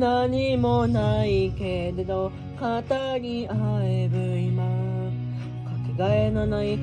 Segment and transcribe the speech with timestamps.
[0.00, 4.64] 何もないけれど語り合える今。
[4.64, 6.78] かけがえのない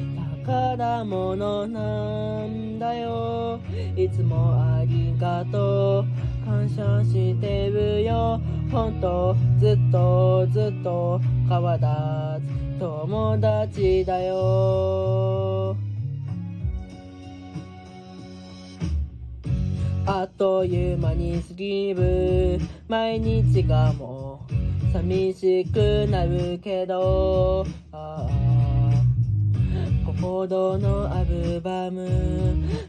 [0.45, 3.59] 宝物なんだよ。
[3.95, 6.45] いつもありがとう。
[6.45, 8.39] 感謝してるよ。
[8.71, 15.75] 本当ずっとずっと変わらず友達だよ。
[20.05, 22.59] あっという間に過ぎる。
[22.87, 29.01] 毎日がもう寂しくなるけどああ
[30.05, 32.07] 心のアルバム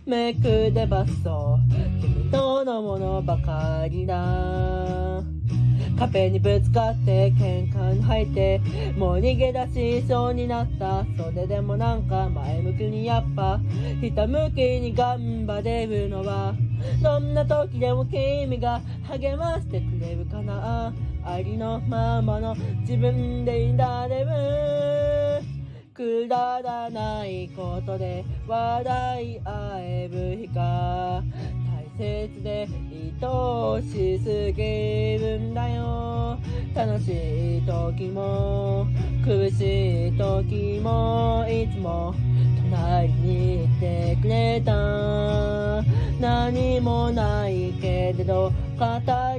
[0.06, 5.37] めくればそう君とのものばかりだ。
[5.98, 8.60] 壁にぶつかって喧嘩に入って
[8.96, 11.04] もう逃げ出しそうになった。
[11.16, 13.60] それでもなんか前向きにやっぱ
[14.00, 16.54] ひたむきに頑張れるのは
[17.02, 20.94] どんな時でも君が励ましてくれるかな。
[21.24, 25.58] ありのままの自分でいられる。
[25.98, 31.24] くだらないことで笑い合える日が
[31.56, 31.57] 大
[31.98, 32.68] 切で
[33.20, 36.38] 愛しすぎるんだよ。
[36.72, 38.86] 楽しい時も
[39.24, 42.14] 苦しい時もいつも
[42.70, 44.72] 隣にいてくれた。
[46.20, 48.84] 何もないけれど語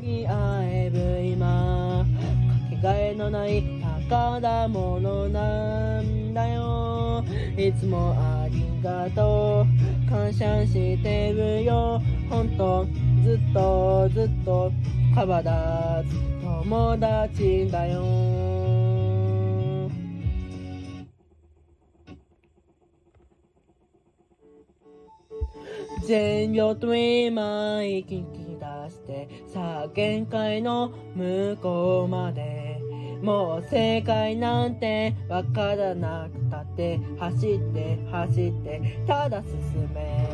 [0.02, 2.06] り合える今。
[2.70, 3.64] かけがえのない
[4.10, 7.24] 宝物なんだよ。
[7.56, 9.68] いつもありがと
[10.08, 10.10] う。
[10.10, 12.02] 感謝してるよ。
[12.28, 12.88] 本当
[13.24, 14.72] ずっとずっと
[15.14, 18.04] 変わらず友達だよ。
[26.08, 32.59] 全力で今息き出してさあ限界の向こうまで。
[33.22, 40.30] もう正解なんてわからなくたって走って走ってただ進め。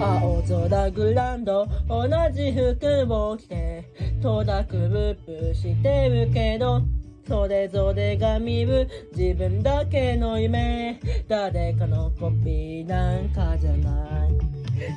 [0.00, 3.84] 青空グランド同じ服を着て
[4.22, 6.97] 戸田くぶぶしてるけど。
[7.28, 8.88] それぞれが見る。
[9.14, 10.98] 自分だけの夢。
[11.28, 14.32] 誰かのコピーなんかじゃない。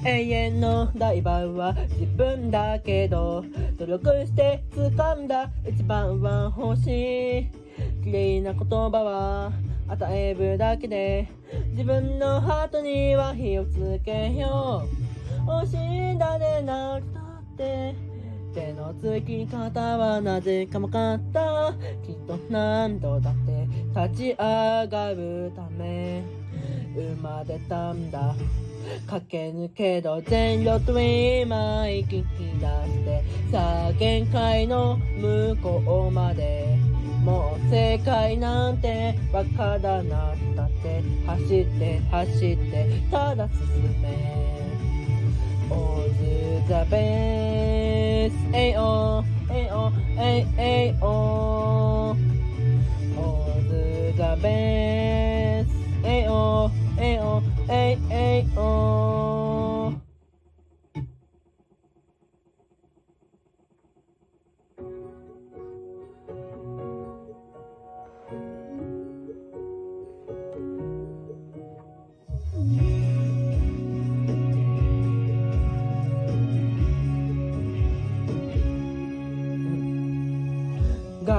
[0.06, 3.44] 永遠のライバルは自分だけど。
[3.78, 5.52] 努力して掴んだ。
[5.68, 7.47] 一番は欲しい。
[8.03, 9.52] 綺麗な言葉は
[9.90, 11.28] 与えるだけで。
[11.72, 14.88] 自分のハートには火をつけよ
[15.46, 15.50] う。
[15.50, 17.24] 惜しんだでなくたっ
[17.58, 18.11] て。
[18.54, 21.74] 手のつき方はなぜかもかった。
[22.06, 23.68] きっと何度だって
[24.10, 26.24] 立ち上がるため。
[26.94, 28.36] 生まれたんだ。
[29.08, 33.24] 駆け抜けろ全力で今息き出して。
[33.52, 36.78] さあ限界の向こうまで。
[37.24, 41.02] もう正解なんてわからなくたって。
[41.26, 44.61] 走って走ってただ進め。
[45.72, 46.04] All
[46.68, 48.40] the best.
[48.52, 49.82] Ayo Ayo
[50.20, 51.02] Ayo
[53.18, 53.62] All
[54.20, 55.74] the best.
[56.04, 57.32] Ayo Ayo
[57.72, 58.71] Ayo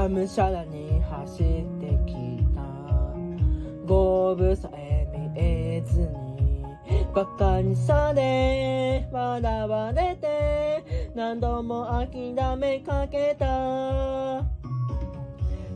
[0.02, 1.46] がむしゃらに走っ
[1.80, 2.14] てき
[2.56, 2.62] た。
[3.86, 6.64] ゴーさえ見えずに
[7.14, 14.42] バカにされ笑われて何度も諦めかけた。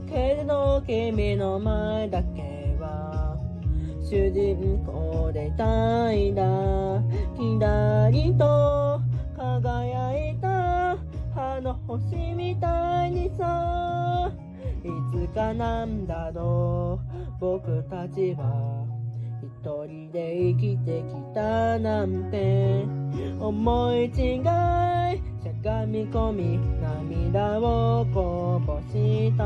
[0.09, 3.37] けれど君の前だけは
[4.03, 6.43] 主人公でいたいだ
[7.37, 9.01] キラリと
[9.37, 10.26] 輝いた
[11.67, 14.31] の星みたいにさ。
[14.85, 17.41] いつかなんだろう。
[17.41, 18.87] 僕たちは
[19.43, 22.85] 一人で生きてきたなんて。
[23.41, 24.49] 思い違いしゃ
[25.63, 29.45] がみ込み涙をこぼした。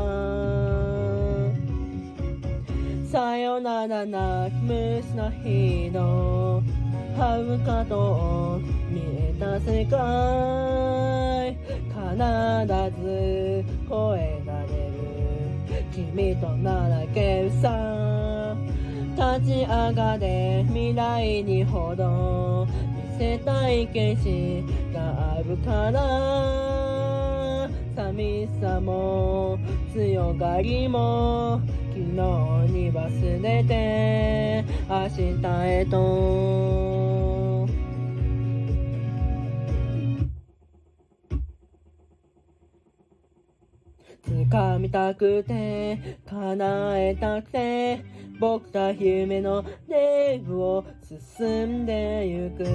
[3.11, 6.61] さよなら泣き虫の日の。
[7.17, 8.59] 遥かと
[8.91, 10.90] 見えた世界。
[12.11, 12.17] 必
[13.01, 18.53] ず超えられる君とならけるさ
[19.15, 22.67] 立ち上がれ未来にほど
[23.13, 24.63] 見せたい景色
[24.93, 29.57] があるから寂しさも
[29.93, 31.61] 強がりも
[31.91, 32.03] 昨日
[32.73, 37.10] に忘れて明日へと
[44.51, 48.03] 掴みたくて叶えたくて
[48.37, 50.85] 僕ら夢のレールを
[51.37, 52.65] 進んでゆく。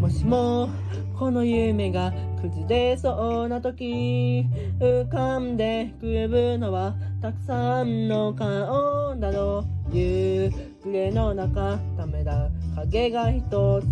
[0.00, 0.68] もしも
[1.16, 4.46] この夢が崩れそうな時
[4.78, 9.96] 浮かんでくるのはたくさんの顔だろう。
[9.96, 10.50] 夕
[10.82, 13.42] 暮れの中ためら影が一
[13.82, 13.86] つ。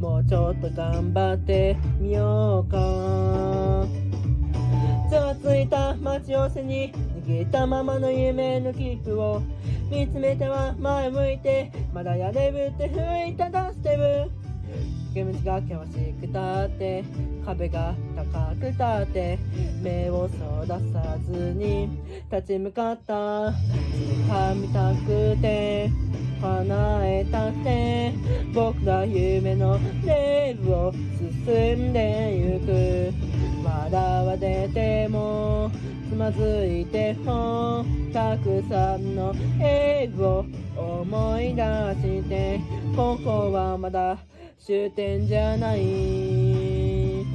[0.00, 3.86] もうちょっと頑張ってみようか。
[5.10, 6.92] ざわついた待ち寄せに
[7.26, 9.42] 握ったままの夢の切符を。
[9.90, 14.30] 見つめては前向いてまだやれるって吹いた出してる
[15.14, 17.04] 煙が険しく立って
[17.44, 19.38] 壁が高く立って
[19.82, 21.88] 目をそらさずに
[22.30, 23.14] 立ち向かった。
[23.14, 25.90] 掴みたくて
[26.40, 28.12] 叶えたくて
[28.54, 33.40] 僕ら夢のレールを進んでゆく。
[33.62, 35.70] 笑われても
[36.08, 40.44] つまずいてもたくさんの映を
[40.76, 41.62] 思い出
[42.00, 42.60] して
[42.96, 44.18] ここはまだ
[44.70, 47.26] 終点じゃない。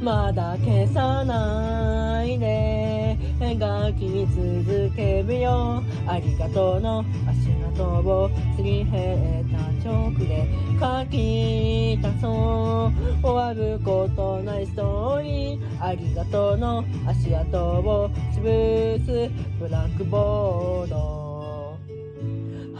[0.00, 1.77] まだ消さない。
[3.58, 5.82] 描き続けるよ。
[6.06, 9.58] ありがとうの足跡をすり減った
[9.88, 10.48] 直で
[10.80, 13.26] 書き足そう。
[13.26, 15.84] 終わることないストーリー。
[15.84, 19.30] ありがとうの足跡を潰す。
[19.58, 21.27] ブラックボード。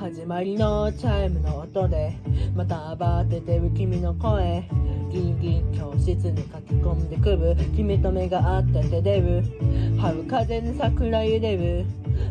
[0.09, 2.17] 始まりのチャイムの音で
[2.57, 4.67] また慌ててる君の声。
[5.13, 7.55] ギンギン教室に書き込んでくる。
[7.77, 9.45] 君と目が合ってて出る。
[10.01, 11.85] 春風に桜揺れる。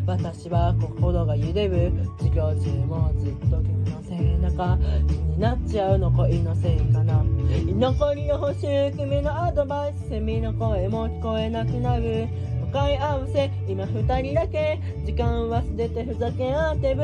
[0.06, 1.92] 私は心が揺れる。
[2.18, 4.76] 授業中もずっと君の背中
[5.06, 7.24] 気になっちゃうの恋のせいかな。
[7.60, 10.08] 居残りを欲しい君のアドバイス。
[10.08, 12.26] セミの声も聞こえなくなる。
[12.68, 13.50] 向かい合わせ。
[13.66, 14.78] 今二人だけ。
[15.06, 17.02] 時間忘れてふざけ合ってる。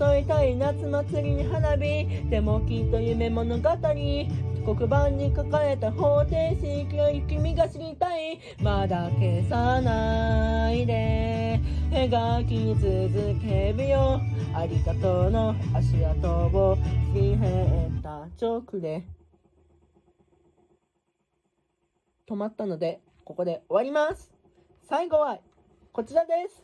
[0.00, 2.06] 誘いたい夏祭りに花火。
[2.30, 3.70] でもきっと夢物語。
[4.64, 8.40] 黒板に書かれた方程式より君が知りたい。
[8.62, 11.60] まだ消さないで。
[11.90, 14.20] 描き続けるよ。
[14.54, 16.76] ありがとうの足跡を。
[16.76, 16.82] す
[17.14, 19.04] り減った直で。
[22.26, 24.33] 止まったのでここで終わります。
[24.86, 25.38] 最後は
[25.92, 26.62] こちらです。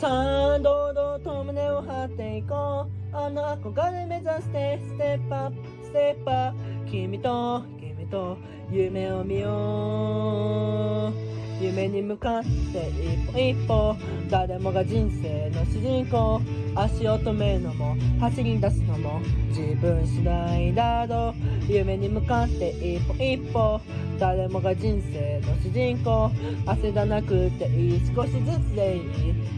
[0.00, 3.16] さあ堂々と胸を張っていこう。
[3.16, 8.38] あの憧れ目指してステップアップステップアップ君と君と
[8.70, 11.27] 夢を見よう。
[11.60, 12.48] 夢に向かって
[12.90, 13.96] 一歩一歩
[14.30, 16.40] 誰もが人生の主人公。
[16.76, 21.34] 足を止めるのも走り出すのも自分次第だろ
[21.68, 21.72] う。
[21.72, 23.80] 夢に向かって一歩一歩
[24.20, 26.30] 誰もが人生の主人公。
[26.66, 29.02] 焦らなくていい少しずつでいい。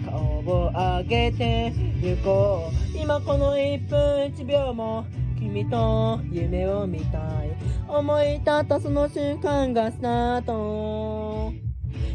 [0.07, 2.99] 顔を上げて行こう。
[2.99, 3.99] 今この1分
[4.33, 5.05] 1秒も
[5.39, 7.21] 君と夢を見たい。
[7.87, 11.30] 思い立ったその瞬間がスタート。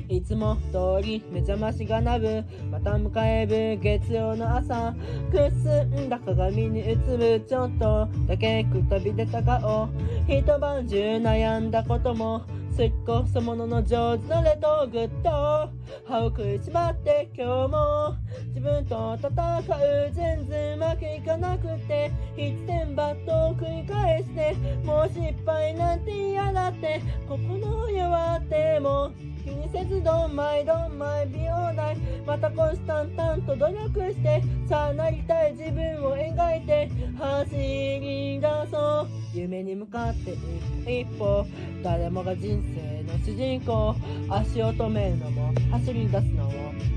[0.07, 2.43] いつも通り目覚ましが鳴る。
[2.71, 4.93] また迎える月曜の朝
[5.31, 9.89] くすんだ鏡に映るちょっとだけくたびれた顔
[10.27, 12.43] 一晩中悩んだことも
[12.75, 15.69] そいこそものの上手なレトグッド
[16.05, 18.15] 歯を食いしばって今日も
[18.49, 22.11] 自分と戦う全然うまくいかなくて。
[22.37, 27.01] 一点バットを繰り返してもう失敗なんて嫌だって。
[27.29, 29.11] 心弱っても。
[29.45, 39.07] 気にせずどんまいどんまい美容代またコンスタンタンと努力してさあなりたい自分を描いて走り出そう。
[39.35, 40.37] 夢に向かって一
[40.83, 40.89] 歩。
[40.89, 41.45] 一歩
[41.83, 43.95] 誰もが人生の主人公。
[44.29, 46.51] 足を止めるのも走り出すのも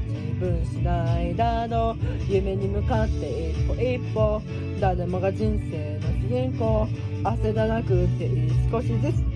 [0.09, 4.41] 自分次第だろう夢に向かって一歩一歩。
[4.81, 6.89] 誰もが人生の主人公。
[7.25, 8.31] 焦らなくて
[8.71, 9.28] 少しずつ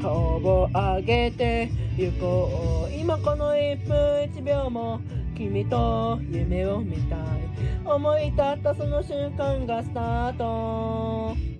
[0.00, 2.94] 顔を上げて行こう。
[2.94, 3.96] 今この1分
[4.34, 5.00] 1秒も
[5.36, 7.18] 君と夢を見たい。
[7.84, 11.57] 思い立ったその瞬間がスタート。